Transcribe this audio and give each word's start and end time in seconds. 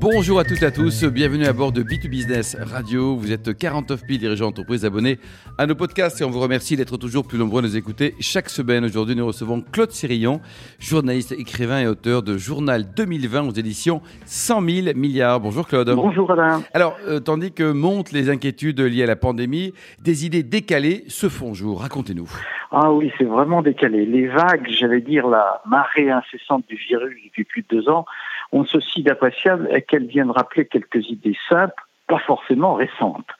Bonjour 0.00 0.38
à 0.38 0.44
toutes 0.44 0.62
et 0.62 0.64
à 0.64 0.70
tous, 0.70 1.04
bienvenue 1.04 1.44
à 1.44 1.52
bord 1.52 1.72
de 1.72 1.82
B2 1.82 2.08
Business 2.08 2.56
Radio. 2.58 3.16
Vous 3.16 3.32
êtes 3.32 3.54
49 3.54 4.00
000 4.08 4.18
dirigeants 4.18 4.46
d'entreprise 4.46 4.86
abonnés 4.86 5.18
à 5.58 5.66
nos 5.66 5.74
podcasts 5.74 6.22
et 6.22 6.24
on 6.24 6.30
vous 6.30 6.40
remercie 6.40 6.74
d'être 6.74 6.96
toujours 6.96 7.28
plus 7.28 7.38
nombreux 7.38 7.58
à 7.58 7.66
nous 7.66 7.76
écouter 7.76 8.14
chaque 8.18 8.48
semaine. 8.48 8.82
Aujourd'hui, 8.86 9.14
nous 9.14 9.26
recevons 9.26 9.60
Claude 9.60 9.90
Sirillon, 9.90 10.40
journaliste, 10.78 11.32
écrivain 11.32 11.80
et 11.80 11.86
auteur 11.86 12.22
de 12.22 12.38
Journal 12.38 12.86
2020 12.96 13.48
aux 13.48 13.52
éditions 13.52 14.00
100 14.24 14.62
000 14.62 14.96
milliards. 14.96 15.38
Bonjour 15.38 15.68
Claude. 15.68 15.90
Bonjour 15.94 16.30
Alain. 16.30 16.62
Alors, 16.72 16.96
euh, 17.06 17.20
tandis 17.20 17.52
que 17.52 17.70
montent 17.70 18.12
les 18.12 18.30
inquiétudes 18.30 18.80
liées 18.80 19.02
à 19.02 19.06
la 19.06 19.16
pandémie, 19.16 19.74
des 20.02 20.24
idées 20.24 20.42
décalées 20.42 21.04
se 21.08 21.28
font 21.28 21.52
jour. 21.52 21.82
Racontez-nous. 21.82 22.30
Ah 22.72 22.92
oui, 22.92 23.12
c'est 23.18 23.24
vraiment 23.24 23.62
décalé. 23.62 24.06
Les 24.06 24.28
vagues, 24.28 24.66
j'allais 24.70 25.00
dire 25.00 25.26
la 25.26 25.60
marée 25.66 26.10
incessante 26.10 26.64
du 26.68 26.76
virus 26.76 27.18
depuis 27.24 27.44
plus 27.44 27.62
de 27.62 27.66
deux 27.68 27.88
ans, 27.90 28.06
ont 28.52 28.64
ceci 28.64 29.02
d'appréciable 29.02 29.68
qu'elles 29.88 30.06
viennent 30.06 30.30
rappeler 30.30 30.66
quelques 30.66 31.08
idées 31.08 31.36
simples, 31.48 31.82
pas 32.06 32.18
forcément 32.18 32.74
récentes. 32.74 33.30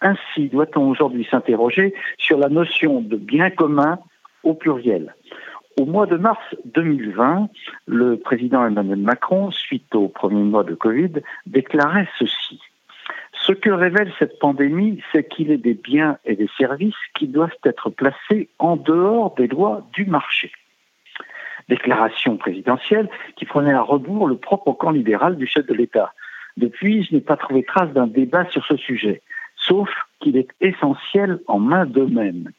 Ainsi, 0.00 0.48
doit-on 0.48 0.88
aujourd'hui 0.90 1.26
s'interroger 1.30 1.94
sur 2.18 2.38
la 2.38 2.48
notion 2.48 3.00
de 3.00 3.16
bien 3.16 3.50
commun 3.50 3.98
au 4.42 4.54
pluriel 4.54 5.14
au 5.80 5.86
mois 5.86 6.06
de 6.06 6.16
mars 6.16 6.44
2020, 6.66 7.48
le 7.86 8.16
président 8.18 8.66
Emmanuel 8.66 8.98
Macron, 8.98 9.50
suite 9.50 9.94
au 9.94 10.08
premier 10.08 10.42
mois 10.42 10.64
de 10.64 10.74
Covid, 10.74 11.12
déclarait 11.46 12.08
ceci. 12.18 12.60
Ce 13.32 13.52
que 13.52 13.70
révèle 13.70 14.12
cette 14.18 14.38
pandémie, 14.38 15.02
c'est 15.10 15.26
qu'il 15.26 15.50
est 15.50 15.56
des 15.56 15.74
biens 15.74 16.18
et 16.26 16.36
des 16.36 16.50
services 16.58 16.94
qui 17.14 17.28
doivent 17.28 17.56
être 17.64 17.88
placés 17.88 18.50
en 18.58 18.76
dehors 18.76 19.34
des 19.36 19.46
lois 19.46 19.86
du 19.94 20.04
marché 20.04 20.52
déclaration 21.70 22.36
présidentielle 22.36 23.08
qui 23.36 23.46
prenait 23.46 23.72
à 23.72 23.80
rebours 23.80 24.28
le 24.28 24.36
propre 24.36 24.72
camp 24.72 24.90
libéral 24.90 25.36
du 25.36 25.46
chef 25.46 25.66
de 25.66 25.74
l'État. 25.74 26.12
Depuis, 26.58 27.04
je 27.04 27.14
n'ai 27.14 27.22
pas 27.22 27.36
trouvé 27.36 27.62
trace 27.62 27.92
d'un 27.92 28.06
débat 28.06 28.44
sur 28.50 28.64
ce 28.66 28.76
sujet, 28.76 29.22
sauf 29.56 29.88
qu'il 30.20 30.36
est 30.36 30.48
essentiel 30.60 31.38
en 31.46 31.58
main 31.58 31.86
domaine. 31.86 32.52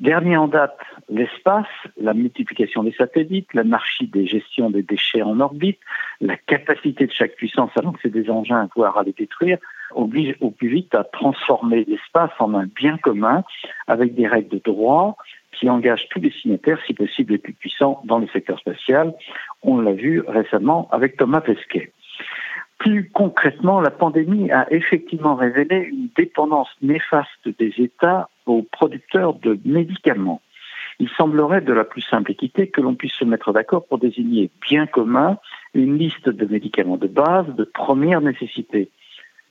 Dernier 0.00 0.36
en 0.36 0.48
date, 0.48 0.78
l'espace, 1.08 1.66
la 1.96 2.14
multiplication 2.14 2.82
des 2.82 2.92
satellites, 2.92 3.54
l'anarchie 3.54 4.08
des 4.08 4.26
gestions 4.26 4.68
des 4.68 4.82
déchets 4.82 5.22
en 5.22 5.38
orbite, 5.40 5.78
la 6.20 6.36
capacité 6.36 7.06
de 7.06 7.12
chaque 7.12 7.36
puissance 7.36 7.70
à 7.76 7.82
lancer 7.82 8.10
des 8.10 8.28
engins, 8.28 8.68
voire 8.74 8.98
à 8.98 9.04
les 9.04 9.12
détruire, 9.12 9.58
oblige 9.94 10.34
au 10.40 10.50
plus 10.50 10.68
vite 10.68 10.94
à 10.94 11.04
transformer 11.04 11.84
l'espace 11.86 12.32
en 12.40 12.54
un 12.54 12.66
bien 12.66 12.98
commun 12.98 13.44
avec 13.86 14.14
des 14.14 14.26
règles 14.26 14.48
de 14.48 14.62
droit, 14.64 15.16
qui 15.64 15.70
engage 15.70 16.08
tous 16.10 16.20
les 16.20 16.30
signataires, 16.30 16.78
si 16.86 16.92
possible 16.92 17.32
les 17.32 17.38
plus 17.38 17.54
puissants, 17.54 18.02
dans 18.04 18.18
le 18.18 18.26
secteur 18.28 18.58
spatial. 18.58 19.14
On 19.62 19.80
l'a 19.80 19.92
vu 19.92 20.20
récemment 20.20 20.88
avec 20.92 21.16
Thomas 21.16 21.40
Pesquet. 21.40 21.90
Plus 22.76 23.08
concrètement, 23.08 23.80
la 23.80 23.90
pandémie 23.90 24.52
a 24.52 24.70
effectivement 24.70 25.36
révélé 25.36 25.88
une 25.90 26.10
dépendance 26.14 26.68
néfaste 26.82 27.48
des 27.58 27.72
États 27.78 28.28
aux 28.44 28.62
producteurs 28.62 29.32
de 29.32 29.58
médicaments. 29.64 30.42
Il 30.98 31.08
semblerait 31.08 31.62
de 31.62 31.72
la 31.72 31.84
plus 31.84 32.02
simple 32.02 32.32
équité 32.32 32.68
que 32.68 32.82
l'on 32.82 32.94
puisse 32.94 33.14
se 33.14 33.24
mettre 33.24 33.54
d'accord 33.54 33.86
pour 33.86 33.98
désigner 33.98 34.50
bien 34.68 34.86
commun 34.86 35.38
une 35.72 35.96
liste 35.96 36.28
de 36.28 36.44
médicaments 36.44 36.98
de 36.98 37.08
base 37.08 37.46
de 37.56 37.64
première 37.64 38.20
nécessité. 38.20 38.90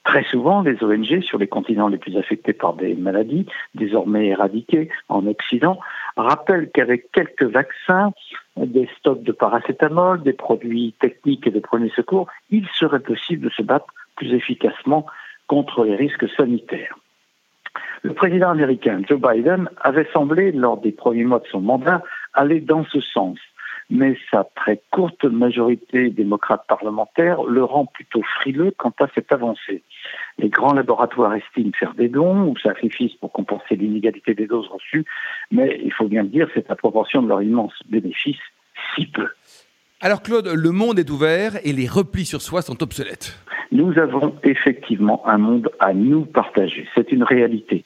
Très 0.04 0.24
souvent, 0.26 0.62
les 0.62 0.84
ONG 0.84 1.22
sur 1.22 1.38
les 1.38 1.48
continents 1.48 1.88
les 1.88 1.98
plus 1.98 2.18
affectés 2.18 2.52
par 2.52 2.74
des 2.74 2.94
maladies, 2.94 3.46
désormais 3.74 4.28
éradiquées 4.28 4.90
en 5.08 5.26
Occident, 5.28 5.80
rappellent 6.18 6.70
qu'avec 6.74 7.12
quelques 7.12 7.44
vaccins, 7.44 8.12
des 8.58 8.90
stocks 9.00 9.24
de 9.24 9.32
paracétamol, 9.32 10.22
des 10.22 10.34
produits 10.34 10.94
techniques 11.00 11.48
et 11.48 11.52
de 11.52 11.60
premiers 11.60 11.92
secours, 11.96 12.28
il 12.50 12.68
serait 12.76 13.00
possible 13.00 13.46
de 13.46 13.50
se 13.50 13.62
battre 13.62 13.88
plus 14.16 14.34
efficacement 14.34 15.06
contre 15.48 15.84
les 15.84 15.96
risques 15.96 16.30
sanitaires. 16.38 16.98
Le 18.04 18.14
président 18.14 18.50
américain 18.50 19.02
Joe 19.08 19.20
Biden 19.20 19.70
avait 19.82 20.08
semblé, 20.14 20.52
lors 20.52 20.78
des 20.78 20.92
premiers 20.92 21.24
mois 21.24 21.40
de 21.40 21.48
son 21.48 21.62
mandat, 21.62 22.04
aller 22.34 22.60
dans 22.60 22.86
ce 22.86 23.00
sens 23.00 23.38
mais 23.94 24.18
sa 24.32 24.44
très 24.56 24.82
courte 24.92 25.24
majorité 25.24 26.10
démocrate 26.10 26.66
parlementaire 26.68 27.44
le 27.44 27.64
rend 27.64 27.86
plutôt 27.86 28.24
frileux 28.40 28.74
quant 28.76 28.94
à 29.00 29.06
cette 29.14 29.32
avancée. 29.32 29.84
Les 30.40 30.50
grands 30.50 30.74
laboratoires 30.74 31.36
estiment 31.36 31.72
faire 31.80 31.94
des 31.94 32.10
dons 32.10 32.48
ou 32.48 32.58
sacrifices 32.58 33.14
pour 33.14 33.32
compenser 33.32 33.76
l'inégalité 33.76 34.34
des 34.34 34.48
doses 34.48 34.68
reçues, 34.68 35.06
mais 35.52 35.80
il 35.84 35.94
faut 35.94 36.08
bien 36.08 36.24
le 36.24 36.30
dire, 36.30 36.50
c'est 36.56 36.72
à 36.72 36.76
proportion 36.76 37.22
de 37.22 37.28
leur 37.28 37.44
immense 37.44 37.74
bénéfice 37.88 38.42
si 38.96 39.06
peu. 39.06 39.28
Alors 40.02 40.24
Claude, 40.24 40.48
le 40.48 40.72
monde 40.72 40.98
est 40.98 41.10
ouvert 41.12 41.54
et 41.64 41.72
les 41.72 41.88
replis 41.88 42.26
sur 42.26 42.42
soi 42.42 42.64
sont 42.64 42.82
obsolètes. 42.82 43.38
Nous 43.72 43.98
avons 44.00 44.36
effectivement 44.44 45.22
un 45.28 45.38
monde 45.38 45.70
à 45.80 45.94
nous 45.94 46.26
partager. 46.26 46.88
C'est 46.96 47.12
une 47.12 47.24
réalité. 47.24 47.86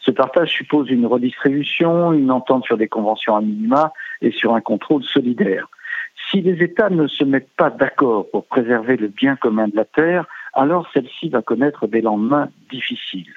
Ce 0.00 0.12
partage 0.12 0.50
suppose 0.50 0.88
une 0.88 1.04
redistribution, 1.04 2.12
une 2.12 2.30
entente 2.30 2.64
sur 2.64 2.78
des 2.78 2.88
conventions 2.88 3.36
à 3.36 3.40
minima 3.40 3.92
et 4.22 4.30
sur 4.30 4.54
un 4.54 4.60
contrôle 4.60 5.04
solidaire. 5.04 5.68
Si 6.30 6.40
les 6.40 6.62
États 6.62 6.90
ne 6.90 7.06
se 7.06 7.24
mettent 7.24 7.54
pas 7.56 7.70
d'accord 7.70 8.30
pour 8.30 8.46
préserver 8.46 8.96
le 8.96 9.08
bien 9.08 9.36
commun 9.36 9.68
de 9.68 9.76
la 9.76 9.84
Terre, 9.84 10.26
alors 10.52 10.88
celle-ci 10.92 11.28
va 11.28 11.42
connaître 11.42 11.86
des 11.86 12.00
lendemains 12.00 12.48
difficiles. 12.70 13.32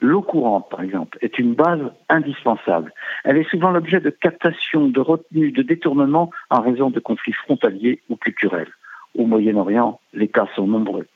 L'eau 0.00 0.22
courante, 0.22 0.68
par 0.70 0.82
exemple, 0.82 1.18
est 1.22 1.38
une 1.38 1.54
base 1.54 1.80
indispensable. 2.08 2.92
Elle 3.24 3.36
est 3.36 3.50
souvent 3.50 3.70
l'objet 3.70 4.00
de 4.00 4.10
captations, 4.10 4.88
de 4.88 5.00
retenues, 5.00 5.50
de 5.50 5.62
détournements 5.62 6.30
en 6.50 6.60
raison 6.60 6.90
de 6.90 7.00
conflits 7.00 7.32
frontaliers 7.32 8.00
ou 8.08 8.16
culturels. 8.16 8.70
Au 9.16 9.26
Moyen-Orient, 9.26 10.00
les 10.12 10.28
cas 10.28 10.46
sont 10.54 10.68
nombreux. 10.68 11.06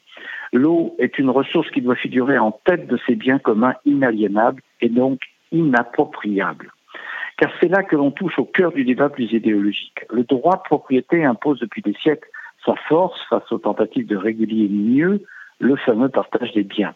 L'eau 0.52 0.96
est 0.98 1.18
une 1.18 1.30
ressource 1.30 1.70
qui 1.70 1.80
doit 1.80 1.94
figurer 1.94 2.38
en 2.38 2.50
tête 2.50 2.88
de 2.88 2.98
ces 3.06 3.14
biens 3.14 3.38
communs 3.38 3.74
inaliénables 3.84 4.62
et 4.80 4.88
donc 4.88 5.20
inappropriables. 5.52 6.72
Car 7.42 7.50
c'est 7.60 7.66
là 7.66 7.82
que 7.82 7.96
l'on 7.96 8.12
touche 8.12 8.38
au 8.38 8.44
cœur 8.44 8.70
du 8.70 8.84
débat 8.84 9.08
plus 9.08 9.32
idéologique. 9.32 10.04
Le 10.10 10.22
droit 10.22 10.58
de 10.58 10.62
propriété 10.62 11.24
impose 11.24 11.58
depuis 11.58 11.82
des 11.82 11.94
siècles 11.94 12.28
sa 12.64 12.76
force 12.88 13.20
face 13.28 13.50
aux 13.50 13.58
tentatives 13.58 14.06
de 14.06 14.14
réguler 14.14 14.68
mieux 14.68 15.24
le 15.58 15.74
fameux 15.74 16.08
partage 16.08 16.52
des 16.52 16.62
biens. 16.62 16.94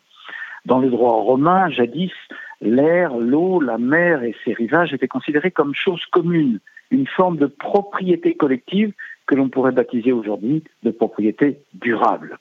Dans 0.65 0.79
le 0.79 0.89
droit 0.89 1.15
romain, 1.15 1.69
jadis, 1.71 2.13
l'air, 2.61 3.17
l'eau, 3.17 3.61
la 3.61 3.77
mer 3.77 4.23
et 4.23 4.37
ses 4.45 4.53
rivages 4.53 4.95
étaient 4.95 5.09
considérés 5.09 5.51
comme 5.51 5.75
choses 5.75 6.07
communes, 6.13 6.61
une 6.93 7.09
forme 7.09 7.39
de 7.39 7.47
propriété 7.47 8.37
collective 8.37 8.93
que 9.27 9.35
l'on 9.35 9.49
pourrait 9.49 9.73
baptiser 9.73 10.13
aujourd'hui 10.13 10.63
de 10.85 10.93
propriété 10.93 11.59
durable. 11.75 12.39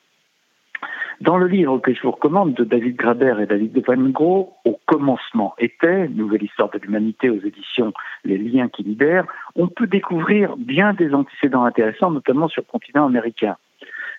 Dans 1.21 1.37
le 1.37 1.47
livre 1.47 1.79
que 1.79 1.93
je 1.93 2.01
vous 2.01 2.11
recommande 2.11 2.53
de 2.53 2.63
David 2.63 2.97
Graber 2.97 3.35
et 3.41 3.45
David 3.45 3.71
de 3.71 4.11
Gros, 4.11 4.53
Au 4.65 4.79
commencement 4.85 5.55
était, 5.57 6.09
Nouvelle 6.09 6.43
histoire 6.43 6.69
de 6.69 6.79
l'humanité 6.79 7.29
aux 7.29 7.39
éditions 7.39 7.93
Les 8.25 8.37
liens 8.37 8.67
qui 8.67 8.83
libèrent, 8.83 9.25
on 9.55 9.67
peut 9.67 9.87
découvrir 9.87 10.57
bien 10.57 10.93
des 10.93 11.13
antécédents 11.13 11.63
intéressants, 11.63 12.11
notamment 12.11 12.49
sur 12.49 12.63
le 12.63 12.71
continent 12.71 13.05
américain. 13.05 13.55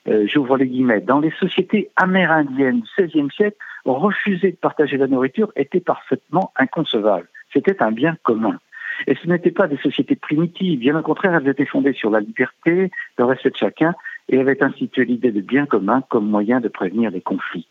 Euh, 0.09 0.27
j'ouvre 0.27 0.57
les 0.57 0.67
guillemets. 0.67 1.01
Dans 1.01 1.21
les 1.21 1.33
sociétés 1.33 1.91
amérindiennes 1.97 2.81
du 2.81 3.07
XVIe 3.07 3.31
siècle, 3.35 3.57
refuser 3.85 4.53
de 4.53 4.57
partager 4.57 4.97
la 4.97 5.07
nourriture 5.07 5.53
était 5.55 5.81
parfaitement 5.81 6.53
inconcevable. 6.57 7.29
C'était 7.53 7.83
un 7.83 7.93
bien 7.93 8.17
commun. 8.23 8.59
Et 9.07 9.15
ce 9.15 9.29
n'étaient 9.29 9.51
pas 9.51 9.69
des 9.69 9.77
sociétés 9.77 10.17
primitives, 10.17 10.79
bien 10.79 10.99
au 10.99 11.03
contraire, 11.03 11.35
elles 11.35 11.49
étaient 11.49 11.67
fondées 11.67 11.93
sur 11.93 12.11
la 12.11 12.21
liberté, 12.21 12.91
le 13.19 13.25
respect 13.25 13.51
de 13.51 13.57
chacun, 13.57 13.95
et 14.29 14.39
avait 14.39 14.63
institué 14.63 15.05
l'idée 15.05 15.33
de 15.33 15.41
bien 15.41 15.67
commun 15.67 16.03
comme 16.09 16.29
moyen 16.29 16.61
de 16.61 16.69
prévenir 16.69 17.11
les 17.11 17.21
conflits. 17.21 17.67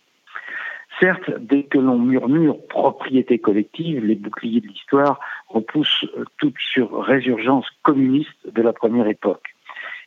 Certes, 0.99 1.29
dès 1.39 1.63
que 1.63 1.77
l'on 1.77 1.99
murmure 1.99 2.57
propriété 2.67 3.38
collective, 3.38 4.05
les 4.05 4.16
boucliers 4.16 4.61
de 4.61 4.67
l'histoire 4.67 5.19
repoussent 5.49 6.05
euh, 6.17 6.23
toutes 6.38 6.57
sur 6.57 7.03
résurgence 7.03 7.67
communiste 7.84 8.49
de 8.49 8.61
la 8.61 8.72
première 8.72 9.07
époque. 9.07 9.55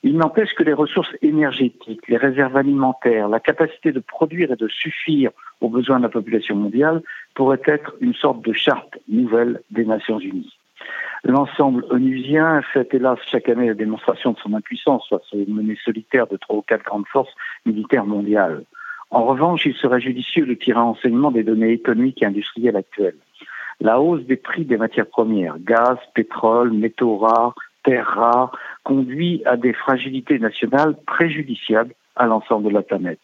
Il 0.02 0.16
n'empêche 0.16 0.54
que 0.54 0.62
les 0.62 0.72
ressources 0.72 1.14
énergétiques, 1.22 2.06
les 2.08 2.16
réserves 2.16 2.56
alimentaires, 2.56 3.28
la 3.28 3.40
capacité 3.40 3.92
de 3.92 4.00
produire 4.00 4.52
et 4.52 4.56
de 4.56 4.68
suffire 4.68 5.30
aux 5.60 5.68
besoins 5.68 5.98
de 5.98 6.04
la 6.04 6.08
population 6.08 6.54
mondiale 6.54 7.02
pourraient 7.34 7.60
être 7.66 7.94
une 8.00 8.14
sorte 8.14 8.42
de 8.42 8.52
charte 8.52 8.98
nouvelle 9.08 9.60
des 9.70 9.84
Nations 9.84 10.20
Unies. 10.20 10.57
L'ensemble 11.25 11.85
onusien 11.90 12.62
fait 12.62 12.94
hélas 12.94 13.19
chaque 13.31 13.49
année 13.49 13.67
la 13.67 13.75
démonstration 13.75 14.32
de 14.32 14.38
son 14.38 14.55
impuissance 14.55 15.08
face 15.08 15.32
aux 15.32 15.44
menées 15.49 15.79
solitaires 15.85 16.26
de 16.26 16.37
trois 16.37 16.56
ou 16.56 16.62
quatre 16.62 16.85
grandes 16.85 17.08
forces 17.08 17.35
militaires 17.67 18.06
mondiales. 18.06 18.64
En 19.11 19.25
revanche, 19.25 19.67
il 19.67 19.75
serait 19.75 20.00
judicieux 20.00 20.46
de 20.46 20.55
tirer 20.55 20.79
enseignement 20.79 21.31
des 21.31 21.43
données 21.43 21.73
économiques 21.73 22.23
et 22.23 22.26
industrielles 22.26 22.76
actuelles. 22.76 23.17
La 23.81 24.00
hausse 24.00 24.23
des 24.25 24.37
prix 24.37 24.64
des 24.64 24.76
matières 24.76 25.06
premières, 25.06 25.58
gaz, 25.58 25.96
pétrole, 26.14 26.73
métaux 26.73 27.17
rares, 27.17 27.55
terres 27.85 28.06
rares, 28.06 28.56
conduit 28.85 29.43
à 29.44 29.56
des 29.56 29.73
fragilités 29.73 30.38
nationales 30.38 30.96
préjudiciables 31.06 31.94
à 32.17 32.26
l'ensemble 32.26 32.69
de 32.69 32.75
la 32.75 32.82
planète. 32.82 33.20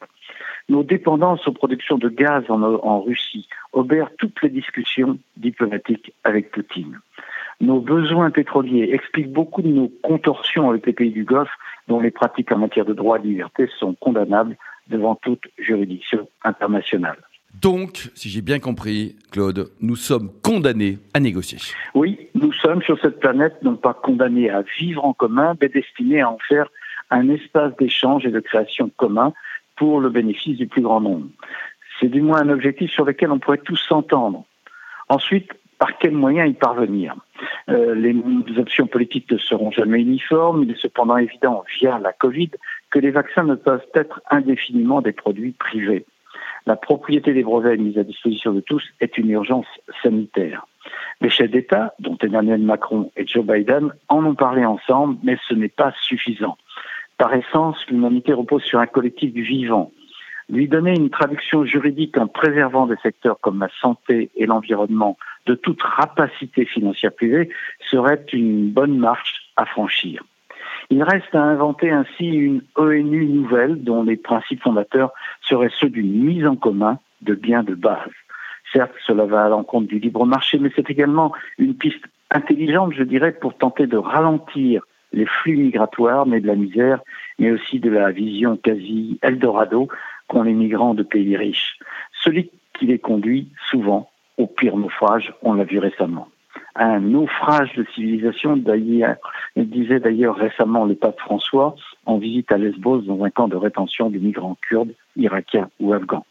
Nos 0.68 0.82
dépendances 0.82 1.46
aux 1.46 1.52
productions 1.52 1.98
de 1.98 2.08
gaz 2.08 2.44
en, 2.48 2.62
en 2.62 3.00
Russie 3.02 3.48
obèrent 3.72 4.10
toutes 4.18 4.40
les 4.42 4.48
discussions 4.48 5.18
diplomatiques 5.36 6.12
avec 6.22 6.50
Poutine. 6.50 7.00
Nos 7.60 7.80
besoins 7.80 8.30
pétroliers 8.30 8.90
expliquent 8.92 9.32
beaucoup 9.32 9.62
de 9.62 9.68
nos 9.68 9.88
contorsions 10.02 10.70
avec 10.70 10.86
les 10.86 10.92
pays 10.92 11.10
du 11.10 11.24
Golfe, 11.24 11.52
dont 11.88 12.00
les 12.00 12.10
pratiques 12.10 12.52
en 12.52 12.58
matière 12.58 12.84
de 12.84 12.94
droit 12.94 13.18
et 13.18 13.22
de 13.22 13.26
liberté 13.26 13.68
sont 13.78 13.94
condamnables 13.94 14.56
devant 14.88 15.14
toute 15.14 15.44
juridiction 15.58 16.28
internationale. 16.42 17.18
Donc, 17.62 18.10
si 18.14 18.28
j'ai 18.28 18.42
bien 18.42 18.58
compris, 18.58 19.16
Claude, 19.30 19.70
nous 19.80 19.96
sommes 19.96 20.30
condamnés 20.42 20.98
à 21.14 21.20
négocier. 21.20 21.58
Oui, 21.94 22.28
nous 22.34 22.52
sommes 22.52 22.82
sur 22.82 22.98
cette 23.00 23.20
planète 23.20 23.54
non 23.62 23.76
pas 23.76 23.94
condamnés 23.94 24.50
à 24.50 24.62
vivre 24.78 25.04
en 25.04 25.12
commun, 25.12 25.54
mais 25.60 25.68
destinés 25.68 26.20
à 26.20 26.30
en 26.30 26.38
faire 26.48 26.68
un 27.10 27.28
espace 27.28 27.74
d'échange 27.76 28.26
et 28.26 28.30
de 28.30 28.40
création 28.40 28.90
commun 28.96 29.32
pour 29.76 30.00
le 30.00 30.10
bénéfice 30.10 30.56
du 30.56 30.66
plus 30.66 30.82
grand 30.82 31.00
nombre. 31.00 31.28
C'est 32.00 32.08
du 32.08 32.22
moins 32.22 32.40
un 32.40 32.48
objectif 32.48 32.90
sur 32.90 33.04
lequel 33.04 33.30
on 33.30 33.38
pourrait 33.38 33.58
tous 33.58 33.76
s'entendre. 33.76 34.44
Ensuite, 35.08 35.52
par 35.78 35.96
quels 35.98 36.12
moyens 36.12 36.50
y 36.50 36.54
parvenir? 36.54 37.14
Euh, 37.68 37.94
Les 37.94 38.14
options 38.58 38.86
politiques 38.86 39.30
ne 39.30 39.38
seront 39.38 39.70
jamais 39.70 40.00
uniformes. 40.00 40.64
Il 40.64 40.70
est 40.70 40.80
cependant 40.80 41.16
évident, 41.16 41.64
via 41.78 41.98
la 41.98 42.12
Covid, 42.12 42.50
que 42.90 42.98
les 42.98 43.10
vaccins 43.10 43.44
ne 43.44 43.54
peuvent 43.54 43.86
être 43.94 44.20
indéfiniment 44.30 45.00
des 45.00 45.12
produits 45.12 45.52
privés. 45.52 46.04
La 46.66 46.76
propriété 46.76 47.34
des 47.34 47.42
brevets 47.42 47.76
mise 47.76 47.98
à 47.98 48.04
disposition 48.04 48.52
de 48.52 48.60
tous 48.60 48.82
est 49.00 49.18
une 49.18 49.30
urgence 49.30 49.66
sanitaire. 50.02 50.66
Les 51.20 51.28
chefs 51.28 51.50
d'État, 51.50 51.94
dont 51.98 52.16
Emmanuel 52.22 52.62
Macron 52.62 53.10
et 53.16 53.26
Joe 53.26 53.44
Biden, 53.44 53.92
en 54.08 54.24
ont 54.24 54.34
parlé 54.34 54.64
ensemble, 54.64 55.18
mais 55.22 55.36
ce 55.46 55.54
n'est 55.54 55.68
pas 55.68 55.92
suffisant. 56.02 56.56
Par 57.18 57.34
essence, 57.34 57.76
l'humanité 57.88 58.32
repose 58.32 58.62
sur 58.62 58.80
un 58.80 58.86
collectif 58.86 59.32
du 59.32 59.42
vivant. 59.42 59.92
Lui 60.48 60.68
donner 60.68 60.92
une 60.92 61.10
traduction 61.10 61.64
juridique 61.64 62.18
en 62.18 62.26
préservant 62.26 62.86
des 62.86 62.96
secteurs 63.02 63.38
comme 63.40 63.60
la 63.60 63.70
santé 63.80 64.30
et 64.36 64.46
l'environnement 64.46 65.16
de 65.46 65.54
toute 65.54 65.82
rapacité 65.82 66.64
financière 66.64 67.12
privée 67.12 67.50
serait 67.90 68.24
une 68.32 68.70
bonne 68.70 68.98
marche 68.98 69.50
à 69.56 69.66
franchir. 69.66 70.22
Il 70.90 71.02
reste 71.02 71.34
à 71.34 71.42
inventer 71.42 71.90
ainsi 71.90 72.26
une 72.26 72.62
ONU 72.76 73.26
nouvelle 73.26 73.82
dont 73.82 74.02
les 74.02 74.16
principes 74.16 74.62
fondateurs 74.62 75.12
seraient 75.42 75.72
ceux 75.78 75.88
d'une 75.88 76.24
mise 76.24 76.46
en 76.46 76.56
commun 76.56 76.98
de 77.22 77.34
biens 77.34 77.62
de 77.62 77.74
base. 77.74 78.10
Certes, 78.72 78.94
cela 79.06 79.24
va 79.24 79.44
à 79.44 79.48
l'encontre 79.48 79.88
du 79.88 79.98
libre 79.98 80.26
marché, 80.26 80.58
mais 80.58 80.70
c'est 80.74 80.90
également 80.90 81.32
une 81.58 81.74
piste 81.74 82.04
intelligente, 82.30 82.92
je 82.94 83.04
dirais, 83.04 83.32
pour 83.32 83.56
tenter 83.56 83.86
de 83.86 83.96
ralentir 83.96 84.82
les 85.12 85.26
flux 85.26 85.56
migratoires, 85.56 86.26
mais 86.26 86.40
de 86.40 86.46
la 86.46 86.56
misère, 86.56 87.00
mais 87.38 87.52
aussi 87.52 87.78
de 87.78 87.90
la 87.90 88.10
vision 88.10 88.56
quasi 88.56 89.18
Eldorado 89.22 89.88
qu'ont 90.26 90.42
les 90.42 90.52
migrants 90.52 90.94
de 90.94 91.04
pays 91.04 91.36
riches. 91.36 91.78
Celui 92.22 92.50
qui 92.78 92.86
les 92.86 92.98
conduit 92.98 93.48
souvent 93.70 94.10
au 94.38 94.46
pire 94.46 94.76
naufrage, 94.76 95.32
on 95.42 95.54
l'a 95.54 95.64
vu 95.64 95.78
récemment. 95.78 96.28
Un 96.76 97.00
naufrage 97.00 97.72
de 97.74 97.86
civilisation, 97.94 98.56
disait 99.56 100.00
d'ailleurs 100.00 100.36
récemment 100.36 100.84
le 100.84 100.94
pape 100.94 101.20
François 101.20 101.76
en 102.04 102.18
visite 102.18 102.50
à 102.50 102.58
Lesbos 102.58 103.02
dans 103.02 103.22
un 103.22 103.30
camp 103.30 103.48
de 103.48 103.56
rétention 103.56 104.10
de 104.10 104.18
migrants 104.18 104.56
kurdes, 104.68 104.92
irakiens 105.16 105.68
ou 105.78 105.92
afghans. 105.92 106.26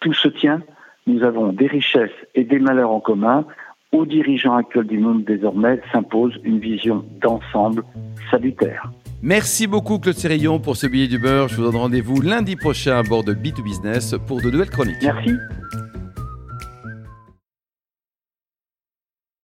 Tout 0.00 0.12
se 0.12 0.28
tient, 0.28 0.62
nous 1.06 1.22
avons 1.22 1.52
des 1.52 1.66
richesses 1.66 2.10
et 2.34 2.44
des 2.44 2.58
malheurs 2.58 2.90
en 2.90 3.00
commun. 3.00 3.44
Aux 3.92 4.06
dirigeants 4.06 4.56
actuels 4.56 4.86
du 4.86 4.98
monde 4.98 5.24
désormais 5.24 5.80
s'impose 5.92 6.38
une 6.42 6.58
vision 6.58 7.04
d'ensemble 7.20 7.84
salutaire. 8.30 8.90
Merci 9.22 9.66
beaucoup 9.66 9.98
Claude 9.98 10.16
Sérillon 10.16 10.58
pour 10.58 10.76
ce 10.76 10.86
billet 10.86 11.08
du 11.08 11.18
beurre. 11.18 11.48
Je 11.48 11.56
vous 11.56 11.62
donne 11.62 11.76
rendez-vous 11.76 12.20
lundi 12.20 12.56
prochain 12.56 12.98
à 12.98 13.02
bord 13.02 13.24
de 13.24 13.32
B2Business 13.32 14.18
pour 14.26 14.42
de 14.42 14.50
nouvelles 14.50 14.70
chroniques. 14.70 15.02
Merci. 15.02 15.32